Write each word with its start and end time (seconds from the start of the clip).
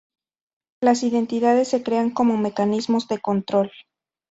las 0.81 1.03
identidades 1.03 1.67
se 1.67 1.83
crean 1.83 2.09
como 2.09 2.35
mecanismos 2.35 3.07
de 3.07 3.19
control 3.19 3.71